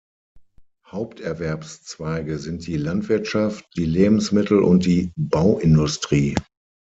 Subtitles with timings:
[0.87, 6.33] Haupterwerbszweige sind die Landwirtschaft, die Lebensmittel- und die Bauindustrie.